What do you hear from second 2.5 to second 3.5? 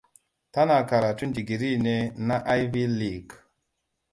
Ivy League.